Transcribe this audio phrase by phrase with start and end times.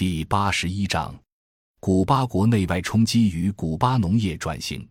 [0.00, 1.14] 第八十一章：
[1.78, 4.88] 古巴国内外冲击与古巴农业转型。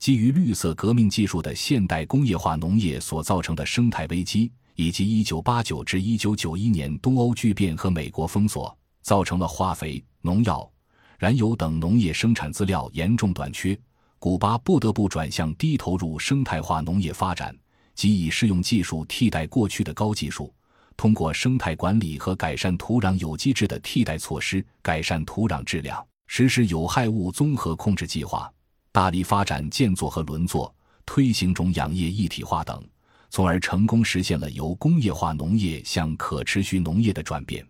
[0.00, 10.68] 基于绿色革命技术的现代工业化农业所造成的生态危机，以及一九八九至一九九一年东欧巨变和美国封锁，造成了化肥、农药、
[11.16, 13.78] 燃油等农业生产资料严重短缺。
[14.18, 17.56] 古巴不得不转向低投入生态化农业发展，
[17.94, 20.52] 即以适用技术替代过去的高技术。
[21.00, 28.52] 通过生态管理和改善土壤有机质的替代措施，改善土壤质量，实施有害物综合控制计划，
[28.92, 30.70] 大力发展建作和轮作，
[31.06, 32.86] 推行种养业一体化等，
[33.30, 37.66] 从而成功实现了由工业化农业向可持续农业的转变。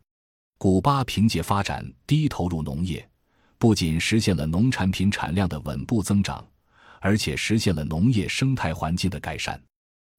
[0.59, 3.09] 古巴凭借发展低投入农业，
[3.59, 6.45] 不仅实现了农产品产量的稳步增长，
[6.99, 9.63] 而且实现了农业生态环境的改善。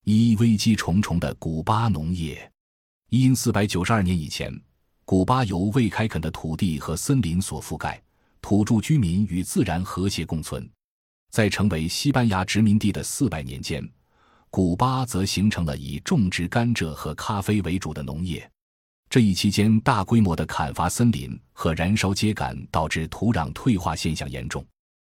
[0.06, 2.50] 一危机重重的古巴农业。
[3.12, 4.58] 因四百九十二年以前，
[5.04, 8.02] 古巴由未开垦的土地和森林所覆盖，
[8.42, 10.66] 土著居民与自然和谐共存。
[11.30, 13.86] 在成为西班牙殖民地的四百年间，
[14.50, 18.50] 古巴则形成了以种植甘蔗和咖啡为主的农业。
[19.10, 24.66] 这一期间，大规模的砍伐森林和燃烧秸秆导致土壤退化现象严重。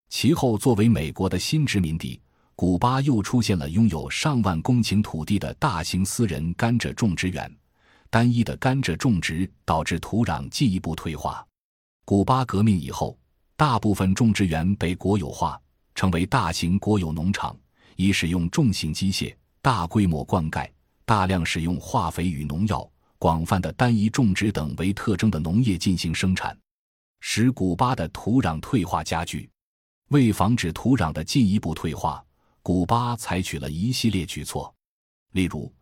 [0.10, 2.20] 其后，作为美国的新殖民地，
[2.56, 7.56] 古巴又出现了拥有上万公顷土地的大型私人甘蔗种植园。
[8.14, 11.44] 单一的甘蔗种植导致土壤进一步退化。
[12.06, 13.18] 古巴革命以后，
[13.56, 15.60] 大部分种植园被国有化，
[15.96, 17.58] 成为大型国有农场，
[17.96, 20.70] 以使用重型机械、大规模灌溉、
[21.06, 26.56] 大量使用化肥与农药、广泛的单一种植等为特征的农业进行生产，
[27.20, 29.50] 使古巴的土壤退化加剧。
[30.10, 32.24] 为防止土壤的进一步退化，
[32.62, 34.72] 古巴采取了一系列举措，
[35.32, 35.74] 例如。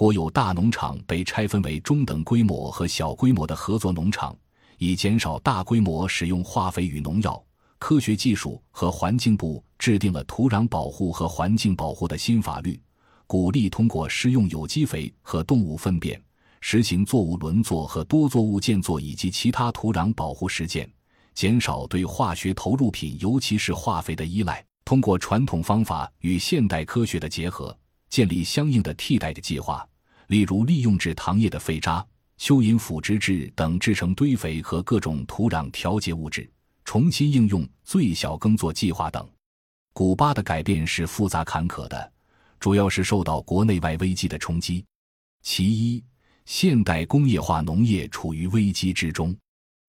[0.00, 4.34] 国有大农场被拆分为中等规模和小规模的合作农场，
[4.78, 7.44] 以减少大规模使用化肥与农药。
[7.78, 12.80] 科学技术和环境部制定了土壤保护和环境保护的新法律，
[13.26, 16.18] 鼓励通过施用有机肥和动物粪便，
[16.62, 20.90] 实行作物轮作和多作物间作以及其他土壤保护实践，
[21.34, 24.64] 减少对化学投入品，尤其是化肥的依赖。
[24.82, 27.76] 通过传统方法与现代科学的结合，
[28.08, 29.86] 建立相应的替代的计划。
[30.30, 32.06] 例如，利用制糖业的废渣、
[32.38, 36.48] 蚯蚓腐殖质等制成堆肥和各种土壤调节物质，
[36.84, 39.28] 重新应用最小耕作计划等。
[39.92, 42.12] 古巴的改变是复杂坎坷的，
[42.60, 44.84] 主要是受到国内外危机的冲击。
[45.42, 46.00] 其一，
[46.44, 49.36] 现代工业化农业处于危机之中，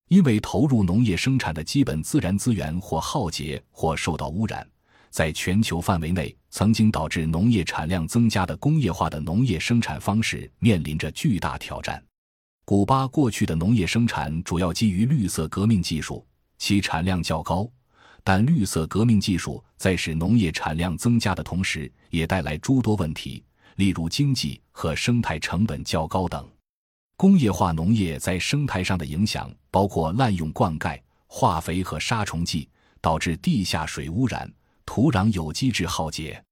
[0.07, 4.67] 因为投入农业生产的基本自然资源或耗竭或受到污染。
[5.11, 12.01] 在全球范围内，曾经导致农业产量增加的工业化的农业生产方式面临着巨大挑战。
[12.63, 16.25] 古巴过去的农业生产主要基于绿色革命技术，
[16.57, 17.69] 其产量较高。
[18.23, 23.43] 但绿色革命技术在使农业产量增加的同时，也带来诸多问题，
[23.75, 26.47] 例如经济和生态成本较高等。
[27.17, 32.69] 工业化农业在生态上的影响包括滥用灌溉、化肥和杀虫剂，
[33.01, 34.49] 导致地下水污染。
[34.93, 36.43] 土壤有机质耗竭，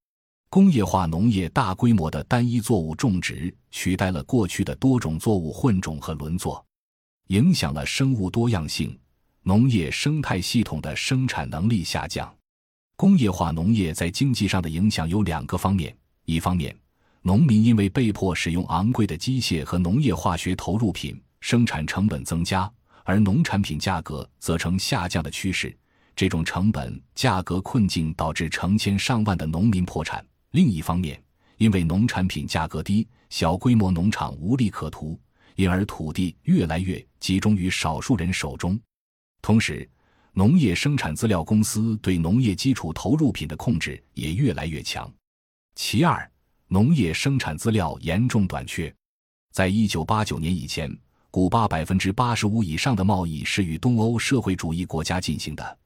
[0.49, 6.65] 工业化农业大规模的单一作物种植取代了过去的多种作物混种和轮作，
[7.27, 8.97] 影响了生物多样性，
[9.41, 12.33] 农业生态系统的生产能力下降。
[12.95, 16.73] 工业化农业在经济上的影响有两个方面：一方面，
[17.23, 22.71] 农民因为被迫使用昂贵的机械和农业化学投入品，生产成本增加，
[23.03, 25.77] 而农产品价格则呈下降的趋势。
[26.19, 30.21] 这种成本价格困境导致成千上万的农民破产。
[30.51, 31.17] 另一方面，
[31.55, 35.17] 因为农产品价格低，小规模农场无利可图，
[35.55, 38.77] 因而土地越来越集中于少数人手中。
[39.41, 39.89] 同时，
[40.33, 45.09] 农业生产资料公司对农业基础投入品的控制也越来越强。
[45.75, 46.29] 其二，
[46.67, 48.93] 农业生产资料严重短缺。
[49.53, 50.93] 在一九八九年以前，
[51.31, 55.77] 古巴百分之八十五以上的贸易是与东欧社会主义国家进行的。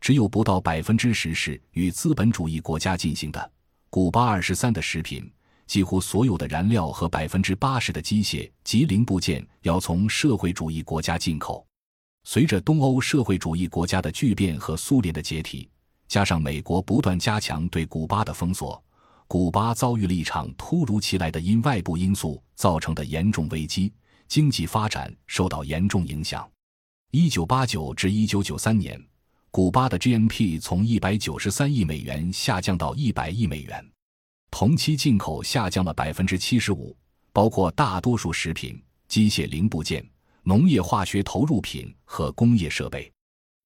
[0.00, 3.52] 只有不到百分之十是与资本主义国家进行的。
[3.90, 5.30] 古巴二十三的食品，
[5.66, 11.66] 几乎所有的燃料和百分之八十的机械及零部件要从社会主义国家进口。
[12.24, 15.68] 随着东欧社会主义国家的巨变和苏联的解体，
[16.06, 18.82] 加上美国不断加强对古巴的封锁，
[19.26, 23.92] 古巴遭遇了一场突如其来的因外部因素造成的严重危机，
[24.26, 26.46] 经济发展受到严重影响。
[27.10, 29.02] 一九八九至一九九三年。
[29.50, 33.84] 古巴的 GNP 从一百九十三亿美元下降到一百亿美元，
[34.50, 36.94] 同期进口下降了百分之七十五，
[37.32, 40.06] 包括大多数食品、机械零部件、
[40.42, 43.10] 农业化学投入品和工业设备。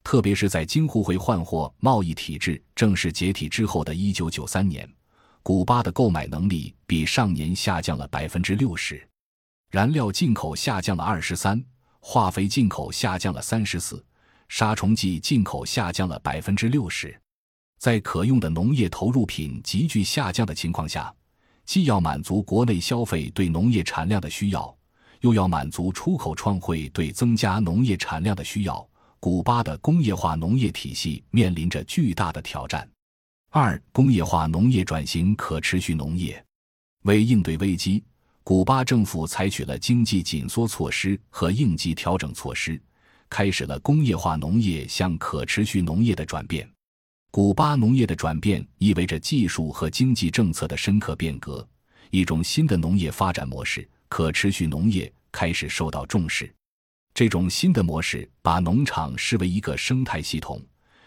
[0.05, 4.89] 特别是在京沪会换货贸易体制正式解体之后的一九九三年，
[5.43, 9.05] 古巴的购买能力比上年下降了百分之六十，
[9.71, 11.63] 燃料进口下降了二十三，
[11.99, 14.05] 化肥进口下降了三十四，
[14.49, 17.19] 杀虫剂进口下降了百分之六十。
[17.79, 21.13] 在可用的农业投入品急剧下降的情况下，
[21.65, 24.77] 既要满足国内消费对农业产量的需要，
[25.21, 28.89] 又要满足出口创汇对增加农业产量的需要。
[29.19, 32.89] 古巴的工业化农业体系面临着巨大的挑战。
[33.51, 36.45] 二、工业化农业转型可持续农业。
[37.03, 38.03] 为应对危机，
[38.43, 42.81] 古巴政府采取了经济紧缩措施和应急调整措施，
[43.33, 46.71] 开始了工业化农业向可持续农业的转变。
[47.31, 51.67] 古巴农业的转变意味着技术和经济政策的深刻变革，
[52.11, 56.55] 一种新的农业发展模式——可持续农业开始受到重视。
[57.15, 60.61] 这种新的模式把农场视为一个生态系统，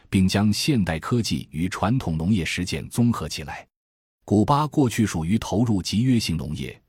[0.09, 3.67] 并将现代科技与传统农业实践综合起来。
[4.23, 6.81] 古巴过去属于投入集约型农业，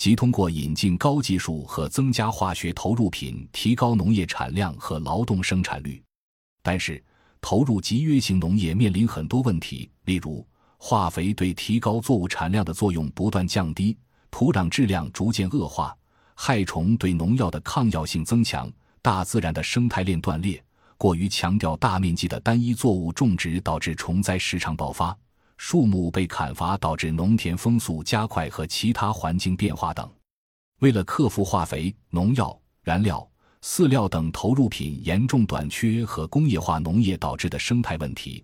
[0.00, 6.02] 即通过引进高技术和增加化学投入品，提高农业产量和劳动生产率。
[6.62, 7.04] 但是，
[7.38, 10.42] 投入集约型农业面临很多问题，例如
[10.78, 13.94] 化肥对提高作物产量的作用不断降低，
[14.30, 15.94] 土壤质量逐渐恶化。
[16.34, 20.64] 害虫对农药的抗药性增强，大自然的生态链断裂，
[20.96, 25.14] 过于强调大面积的单一作物种植导致虫灾时常爆发，
[25.62, 30.10] 树木被砍伐导致农田风速加快和其他环境变化等。
[30.78, 33.28] 为了克服化肥、农药、燃料、
[33.62, 38.42] 饲料等投入品严重短缺和工业化农业导致的生态问题，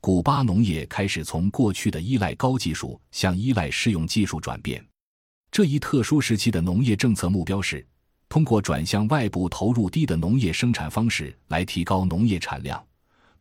[0.00, 4.82] 古巴农业开始从过去的依赖高技术向依赖适用技术转变。
[5.50, 7.86] 这一特殊时期的农业政策目标是，
[8.26, 12.82] 通过转向外部投入低的农业生产方式来提高农业产量，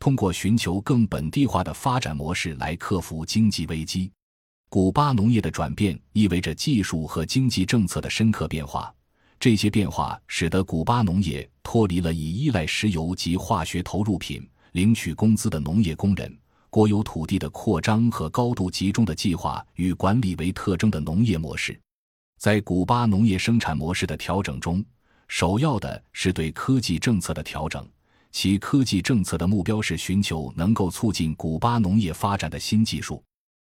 [0.04, 4.12] 通过寻求更本地化的发展模式来克服经济危机。
[4.70, 8.94] 古巴农业的转变意味着技术和经济政策的深刻变化，
[9.40, 16.38] 这些变化使得古巴农业脱离了以依赖石油及化学投入品领取工资的农业工人、
[16.70, 21.80] 国有土地的扩张和高度集中的计划与管理为特征的农业模式。
[22.38, 24.84] 在古巴农业生产模式的调整中，
[25.30, 27.88] 首要的是对科技政策的调整。
[28.34, 33.24] 其科技政策的目标是寻求能够促进古巴农业发展的新技术，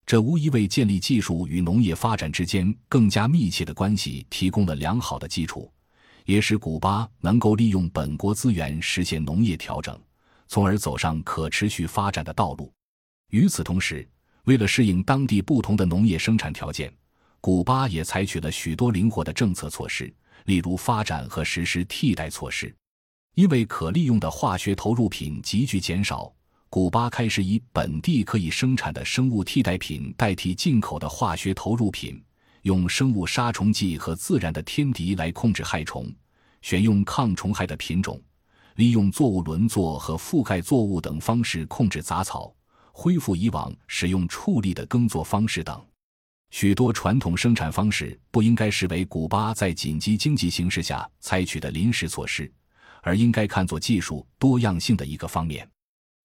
[0.04, 5.72] 这无疑为建立技术与农业发展之间更加密切的关系提供了良好的基础，
[6.26, 9.98] 也使古巴能够利用本国资源实现农业调整，
[10.48, 12.74] 从而走上可持续发展的道路。
[13.30, 14.10] 与此同时，
[14.46, 16.92] 为了适应当地不同的农业生产条件，
[17.40, 20.12] 古巴也采取了许多灵活的政策措施，
[20.46, 22.76] 例如发展和实施替代措施。
[23.38, 26.34] 因为可利用的化学投入品急剧减少，
[26.72, 32.20] 古巴开始以本地可以生产的生物替代品代替进口的化学投入品，
[32.64, 36.12] 用生物杀虫剂和自然的天敌来控制害虫，
[36.64, 38.20] 选用抗虫害的品种，
[38.78, 42.52] 利用作物轮作和覆盖作物等方式控制杂草，
[42.92, 45.80] 恢复以往使用畜力的耕作方式等。
[46.50, 52.52] 许多传统生产方式不应该视为古巴在紧急经济形势下采取的临时措施，
[53.08, 55.66] 而应该看作技术多样性的一个方面。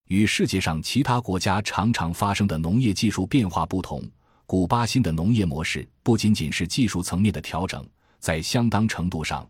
[0.09, 4.02] 与世界上其他国家常常发生的农业技术变化不同，
[4.47, 9.49] 古巴新的农业模式不仅仅是技术层面的调整，在相当程度上，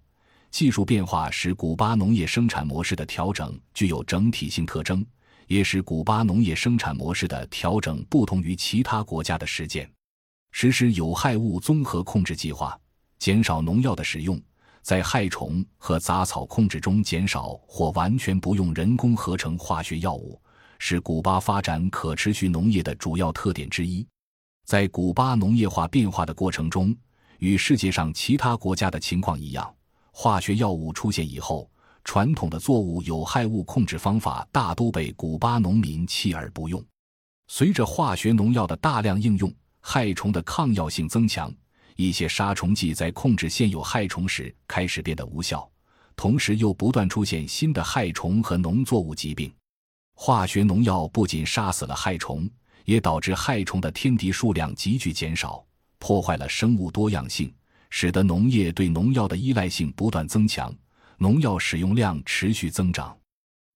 [0.51, 5.03] 技术变化使古巴农业生产模式的调整具有整体性特征，
[5.47, 9.91] 也使古巴农业生产模式的调整不同于其他国家的实践。
[10.51, 12.79] 实施有害物综合控制计划，
[13.19, 14.39] 减少农药的使用，
[14.83, 20.41] 在害虫和杂草控制中减少或完全不用人工合成化学药物，
[20.79, 24.07] 是古巴发展可持续农业的主要特点之一。
[24.65, 26.95] 在古巴农业化变化的过程中，
[27.39, 29.73] 与世界上其他国家的情况一样，
[30.13, 31.71] 化学药物出现以后，
[32.05, 36.85] 传统的作物有害物控制方法大都被古巴农民弃而不用。
[37.47, 41.53] 随着化学农药的大量应用，害虫的抗药性增强，
[41.97, 45.69] 一些杀虫剂在控制现有害虫时开始变得无效，
[46.17, 49.53] 同时又不断出现新的害虫和农作物疾病。
[50.15, 52.49] 化学农药不仅杀死了害虫，
[52.85, 55.65] 也导致害虫的天敌数量急剧减少，
[55.99, 57.53] 破坏了生物多样性，
[57.91, 60.75] 使得农业对农药的依赖性不断增强，
[61.19, 63.17] 农药使用量持续增长。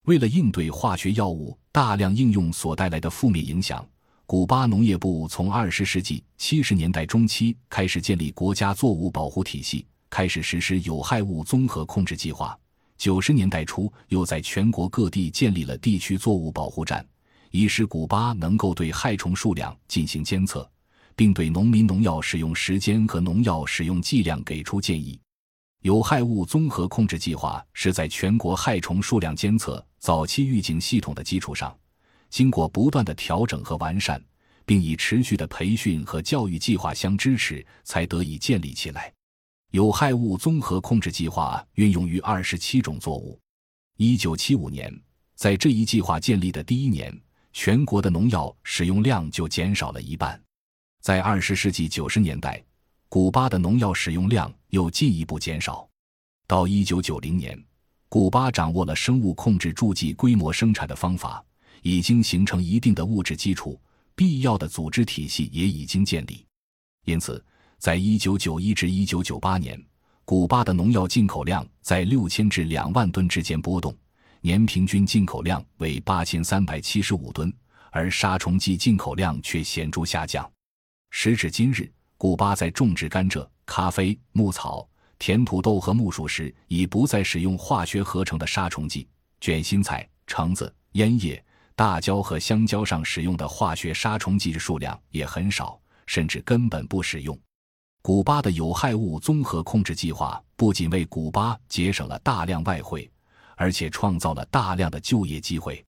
[0.05, 3.85] 为了应对化学药物大量应用所带来的负面影响。
[4.29, 12.59] 古巴农业部从二十世纪七十年代中期开始建立国家作物保护体系，开始实施有害物综合控制计划，
[12.97, 17.07] 九十年代初，又在全国各地建立了地区作物保护站，
[17.51, 20.69] 以使古巴能够对害虫数量进行监测，
[21.15, 25.17] 并对农民农药使用时间和农药使用剂量给出建议。
[25.83, 31.73] 有害物综合控制计划是在全国害虫数量监测早期预警系统的基础上，
[32.29, 34.21] 经过不断的调整和完善，
[34.65, 39.13] 并以持续的培训和教育计划相支持，才得以建立起来。
[39.71, 43.39] 有害物综合控制计划运用于二十七种作物。
[43.97, 44.93] 一九七五年，
[45.35, 47.13] 在这一计划建立的第一年，
[47.51, 50.41] 全国的农药使用量就减少了一半。
[51.01, 52.63] 在二十世纪九十年代，
[53.09, 55.87] 古巴的农药使用量又进一步减少。
[56.45, 57.61] 到一九九零年，
[58.07, 61.43] 古巴掌握了生物控制助剂规模生产的方法，
[61.81, 63.79] 已经形成一定的物质基础，
[64.15, 66.45] 必要的组织体系也已经建立。
[67.05, 67.43] 因此。
[67.79, 69.79] 在一九九一至一九九八年，
[70.25, 73.95] 古巴的农药进口量在六千至两万吨之间波动，
[74.41, 77.53] 年平均进口量为八千三百七十五吨，
[77.91, 80.51] 而杀虫剂进口量却显著下降。
[81.11, 89.07] 时至今日，古巴在种植甘蔗、咖啡、牧草、甜土豆和木薯时，已不再使用化学合成的杀虫剂；
[89.39, 91.45] 卷心菜、橙子、烟叶、
[91.77, 97.39] 大蕉和香蕉上使用的化学杀虫剂数量也很少，甚至根本不使用。
[98.01, 103.07] 古巴的有害物综合控制计划不仅为古巴节省了大量外汇，
[103.55, 105.85] 而且创造了大量的就业机会。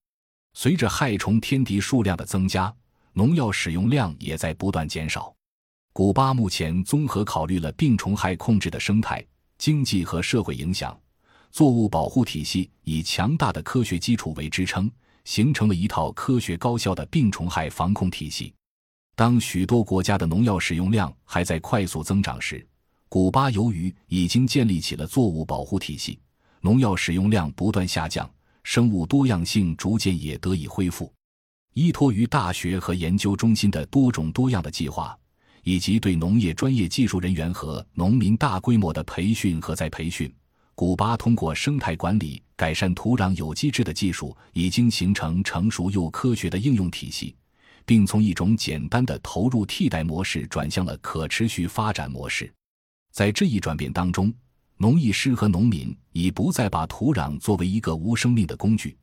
[0.53, 2.72] 随着害虫天敌数量的增加，
[3.13, 5.34] 农药使用量也在不断减少。
[5.91, 9.25] 古巴目前综合考虑了病虫害控制的生态、
[9.58, 10.96] 经济和社会影响，
[11.50, 14.88] 作物保护体系以强大的科学基础为支撑，
[15.29, 18.51] 形成了一套科学高效的病虫害防控体系。
[19.15, 22.67] 当许多国家的农药使用量还在快速增长时，
[23.07, 26.17] 古巴由于已经建立起了作物保护体系，
[26.62, 28.27] 农药使用量不断下降，
[28.63, 31.13] 生物多样性逐渐也得以恢复。
[31.75, 35.15] 依托于大学和研究中心的多种多样的计划，
[35.62, 40.33] 以及对农业专业技术人员和农民大规模的培训和再培训，
[40.79, 47.36] 古巴通过生态管理改善土壤有机质的技术，已经形成成熟又科学的应用体系。
[47.86, 52.50] 并从一种简单的投入替代模式转向了可持续发展模式。
[53.12, 54.33] 在这一转变当中，
[54.77, 58.98] 农艺师和农民已不再把土壤作为一个无生命的工具，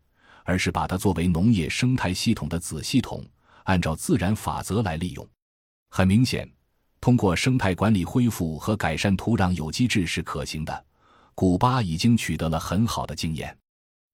[0.44, 3.22] 而是把它作为农业生态系统的子系统，
[3.64, 5.28] 按照自然法则来利用。
[5.90, 6.50] 很明显，
[7.02, 10.86] 通过生态管理恢复和改善土壤有机质是可行的。
[11.36, 13.54] 古巴已经取得了很好的经验。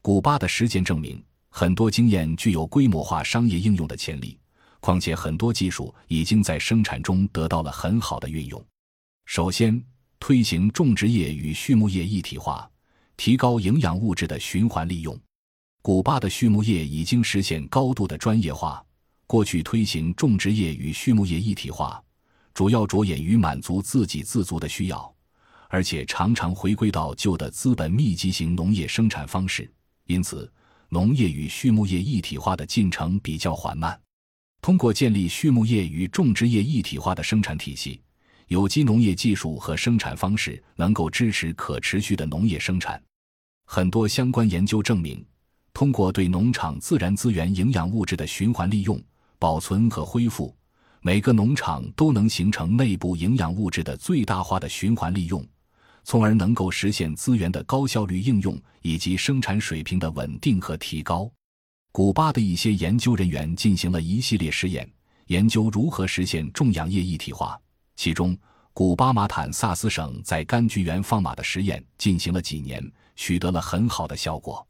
[0.03, 4.37] 古巴的实践证明，很多经验具有规模化商业应用的潜力。
[4.81, 8.61] 况且，很多技术已经在生产中得到了很好的运用。
[9.27, 9.81] 首先，
[10.19, 12.69] 推行种植业与畜牧业一体化，
[13.17, 15.17] 提高营养物质的循环利用。
[15.81, 18.85] 古巴的畜牧业已经实现高度的专业化。
[19.29, 22.03] 过去推行种植业与畜牧业一体化，
[22.53, 25.12] 主要着眼于满足自给自足的需要，
[25.73, 29.73] 而且常常回归到旧的资本密集型农业生产方式，
[30.05, 30.53] 因此，
[30.91, 33.99] 农业与畜牧业一体化的进程比较缓慢。
[34.61, 38.03] 通过建立畜牧业与种植业一体化的生产体系，
[38.49, 43.03] 有机农业技术和生产方式能够支持可持续的农业生产。
[43.65, 45.25] 很多相关研究证明，
[45.73, 49.03] 通过对农场自然资源营养物质的循环利用、
[49.39, 50.55] 保存和恢复，
[51.01, 55.43] 每个农场都能形成内部营养物质的最大化的循环利用，
[56.05, 61.31] 从而能够实现资源的高效率应用以及生产水平的稳定和提高。
[61.91, 64.91] 古巴的一些研究人员进行了一系列实验，
[65.27, 67.61] 研究如何实现种养业一体化。
[67.97, 68.37] 其中，
[68.73, 72.83] 古巴马坦萨斯省在柑橘园放马的实验进行了几年，
[73.15, 74.67] 取得了很好的效果。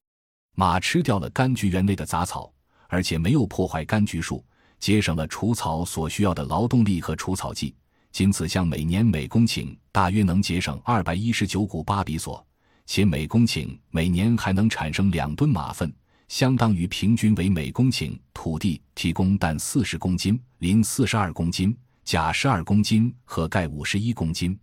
[0.57, 2.53] 马吃掉了柑橘园内的杂草，
[2.89, 4.45] 而且没有破坏柑橘树，
[4.81, 7.75] 节省了除草所需要的劳动力和除草剂。
[8.13, 12.47] 仅此项每年每公顷大约能节省二百一十九股巴比索，
[12.85, 15.93] 且每公顷每年还能产生两吨马粪。
[16.29, 24.59] 相当于平均为每公顷土地提供氮四十公斤、磷四十二公斤、钾十二公斤和钙五十一公斤。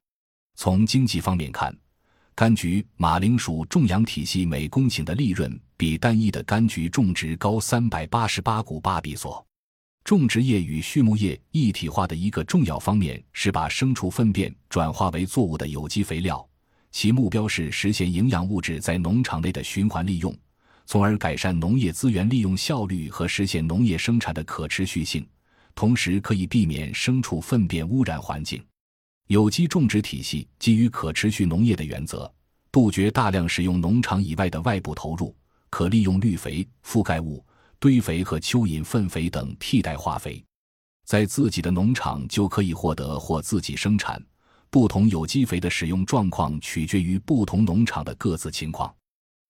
[0.55, 1.75] 从经济方面看，
[2.35, 9.45] 柑橘、马铃薯种养体系每公顷的利润比单一的柑橘种植高三百八十八股巴比索。
[10.09, 16.43] 种植业与畜牧业一体化的一个重要方面是把牲畜粪便转化为作物的有机肥料，
[16.89, 20.35] 其目标是实现营养物质在农场内的循环利用。
[20.87, 25.23] 从而改善农业资源利用效率和实现农业生产的可持续性，
[25.75, 28.59] 同时可以避免牲畜粪便污染环境。
[29.27, 32.33] 有机种植体系基于可持续农业的原则，
[32.71, 35.35] 杜绝大量使用农场以外的外部投入，
[35.69, 37.45] 可利用绿肥、覆盖物、
[37.79, 40.43] 堆肥和蚯蚓粪肥等替代化肥，
[41.05, 44.21] 在自己的农场就可以获得或自己生产。
[44.69, 48.93] 不同有机肥的使用状况取决于不同农场的各自情况。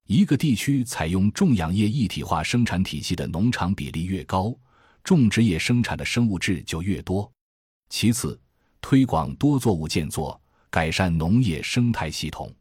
[0.06, 4.56] 一个地区采用种养业一体化生产体系的农场比例越高，
[5.04, 7.30] 种植业生产的生物质就越多。
[7.90, 8.40] 其次，
[8.80, 12.54] 推广多作物建作，改善农业生态系统。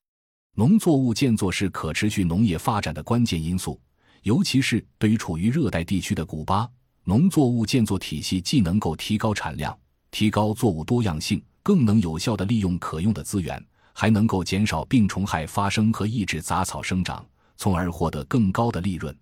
[0.56, 3.80] 农作物建作是可持续农业发展的关键因素，
[4.28, 6.68] 尤其是对于处于热带地区的古巴，
[7.04, 9.75] 农作物建作体系既能够提高产量、
[10.11, 13.58] 提高作物多样性，更能有效地利用可用的资源，
[13.94, 17.25] 还能够减少病虫害发生和抑制杂草生长。
[17.56, 19.16] 从而获得更高的利润。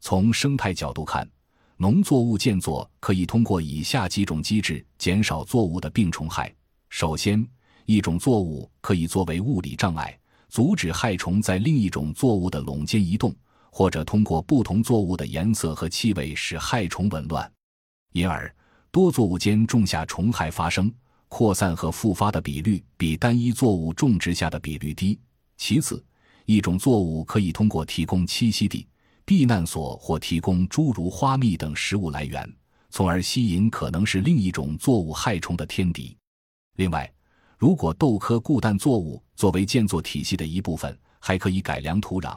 [0.00, 1.30] 从生态角度看，
[1.76, 6.52] 农作物建作可以通过以下几种机制减少作物的病虫害。
[6.88, 7.46] 首先，
[7.86, 13.32] 一种作物可以作为物理障碍，阻止害虫在另一种作物的垄间移动，
[13.70, 17.50] 或者通过不同作物的颜色和气味使害虫紊乱。
[18.12, 18.52] 因而，
[18.90, 20.92] 多作物间种下虫害发生、
[21.28, 25.18] 扩散和复发的比率比单一作物种植下的比率低。
[25.56, 26.04] 其次，
[26.44, 28.86] 一种作物可以通过提供栖息地、
[29.24, 32.52] 避难所或提供诸如花蜜等食物来源，
[32.90, 36.16] 从而吸引可能是另一种作物害虫的天敌。
[36.76, 37.08] 另外，
[37.56, 42.36] 如果豆科固氮作物作为建作体系的一部分，还可以改良土壤。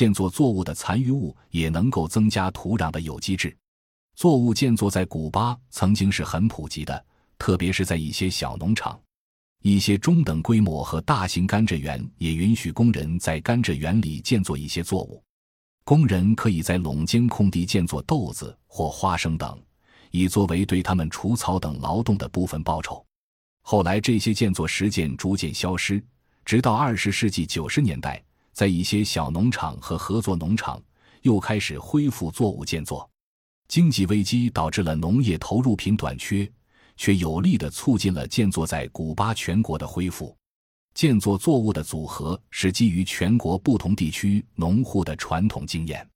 [0.00, 3.54] 建作作物的残余物也能够增加土壤的有机质。
[4.16, 7.04] 作物建作在古巴曾经是很普及的，
[7.36, 8.98] 特别是在一些小农场。
[9.60, 15.22] 一些中等规模和大型甘蔗园也允许工人在甘蔗园里建作一些作物。
[15.84, 19.62] 工人可以在垄间空地建作豆子或花生等，
[20.12, 23.04] 以作为对他们除草等劳动的部分报酬。
[23.60, 26.02] 后来，这些建作实践逐渐消失，
[26.42, 28.24] 直到二十世纪九十年代，
[28.60, 30.78] 在一些小农场和合作农场
[31.22, 33.08] 又开始恢复作物建作。
[33.68, 36.46] 经济危机导致了农业投入品短缺。
[36.94, 40.36] 却有力地促进了建作在古巴全国的恢复。
[40.92, 46.06] 建作作物的组合是基于全国不同地区农户的传统经验。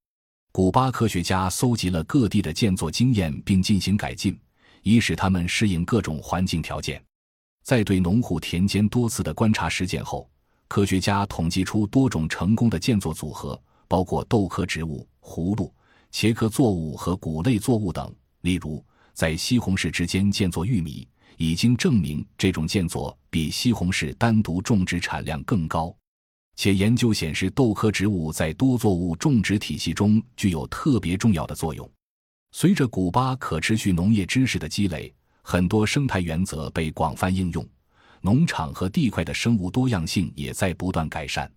[0.52, 4.38] 古巴科学家搜集了各地的建作经验，并进行改进，
[4.82, 7.02] 以使他们适应各种环境条件。
[7.62, 10.28] 在对农户田间多次的观察实践后，
[10.68, 15.72] 科学家统计出多种成功的建作组合，包括豆科植物、葫芦、
[16.12, 18.12] 茄科作物和谷类作物等。
[18.40, 25.94] 例如，在西红柿之间建作玉米，已经证明这种建作比西红柿单独种植产量更高。
[26.56, 31.88] 且研究显示，豆科植物在多作物种植体系中具有特别重要的作用。
[32.52, 37.66] 随着古巴可持续农业知识的积累，很多生态原则被广泛应用，
[38.24, 41.50] 农场和地块的生物多样性也在不断改善。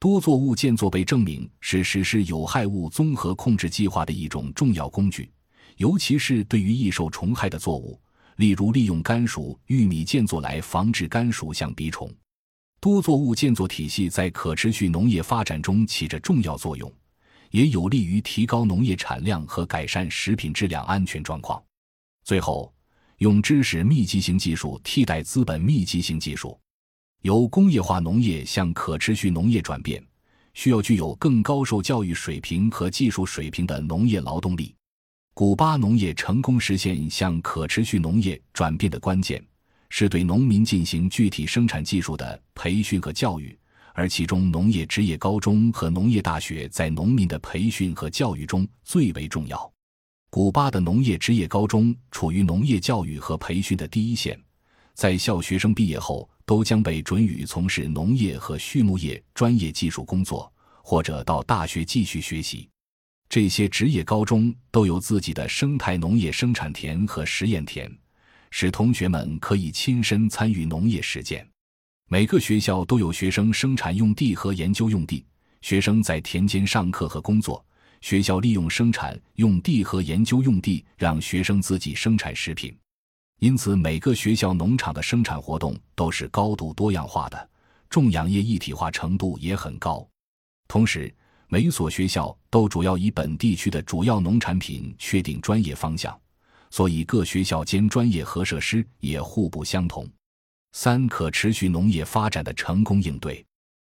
[0.00, 5.30] 多作物建作被证明是实施有害物综合控制计划的一种重要工具。
[5.76, 7.96] 尤其是对于易受虫害的作物，
[8.38, 12.12] 例如利用甘薯、玉米建作来防治甘薯象鼻虫。
[12.80, 16.92] 多作物建作体系在可持续农业发展中起着重要作用，
[17.52, 21.62] 也有利于提高农业产量和改善食品质量安全状况。
[22.24, 22.74] 最后，
[23.20, 26.58] 用知识密集型技术替代资本密集型技术，
[27.20, 30.02] 由工业化农业向可持续农业转变，
[30.54, 34.74] 需要具有更高受教育水平和技术水平的农业劳动力。
[35.34, 39.44] 古巴农业成功实现向可持续农业转变的关键，
[39.90, 43.54] 是对农民进行具体生产技术的培训和教育，
[43.92, 49.70] 而其中农业职业高中和农业大学在农民的培训和教育中最为重要。
[50.32, 54.40] 古巴的农业职业高中处于农业教育和培训的第一线，
[54.94, 60.50] 在校学生毕业后都将被准予从事农业和畜牧业专业技术工作，
[60.84, 62.68] 或者到大学继续学习。
[63.28, 67.92] 这些职业高中都有自己的生态农业生产田和实验田，
[68.52, 71.44] 使同学们可以亲身参与农业实践。
[72.08, 75.26] 每个学校都有学生生产用地和研究用地，
[75.60, 77.64] 学生在田间上课和工作。
[78.00, 82.76] 学校利用生产用地和研究用地，让学生自己生产食品。
[83.40, 87.50] 因此，每个学校农场的生产活动都是高度多样化的，
[87.88, 90.06] 种养业一体化程度也很高。
[90.68, 91.12] 同时，
[91.48, 96.18] 每所学校都主要以本地区的主要农产品确定专业方向，
[96.70, 100.08] 所以各学校间专业和设施也互不相同。
[100.72, 103.44] 三、可持续农业发展的成功应对。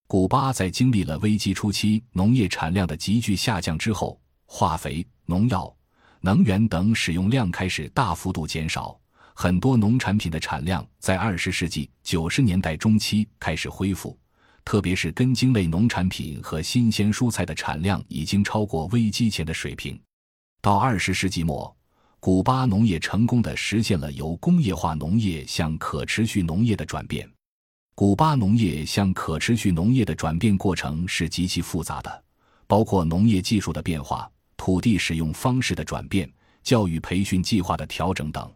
[0.08, 5.76] 古巴在经历了危机初期农业产量的急剧下降之后，化肥、农药、
[6.22, 9.00] 能源等使用量开始大幅度减少，
[9.34, 14.16] 很多农产品的产量在二十世纪九十年代中期开始恢复。
[14.64, 20.00] 特别是根茎类农产品和新鲜蔬菜的产量已经超过危机前的水平。
[20.62, 21.76] 到二十世纪末，
[22.20, 27.28] 古巴农业成功地实现了由工业化农业向可持续农业的转变。
[27.98, 32.24] 古巴农业向可持续农业的转变过程是极其复杂的，
[32.68, 36.30] 包括农业技术的变化、土地使用方式的转变、
[36.62, 38.52] 教育培训计划的调整等。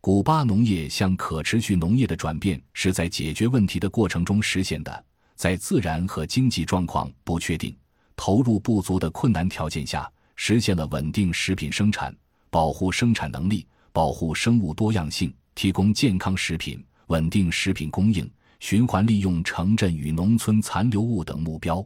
[0.00, 7.76] 古巴农业向可持续农业的转变是在解决问题的过程中实现的，在自然和经济状况不确定、
[8.14, 12.16] 投入不足的困难条件下，实现了稳定食品生产、
[12.48, 18.30] 保护生产能力、保护生物多样性、提供健康食品、稳定食品供应、
[18.60, 21.84] 循环利用城镇与农村残留物等目标。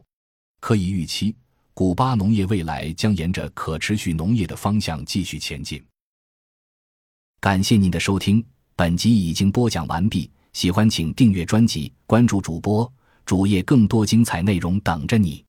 [0.59, 1.35] 可以预期，
[1.73, 5.83] 古巴农业未来将沿着可持续农业的方向继续前进。
[7.39, 8.43] 感谢您的收听，
[8.75, 10.31] 本集已经播讲完毕。
[10.53, 12.89] 喜欢请订阅专辑，关注主播
[13.25, 15.43] 主页，更多精彩内容等着你。